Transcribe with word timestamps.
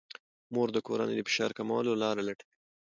مور 0.53 0.67
د 0.73 0.77
کورنۍ 0.87 1.15
د 1.17 1.21
فشار 1.27 1.51
کمولو 1.57 1.99
لارې 2.01 2.21
لټوي. 2.27 2.51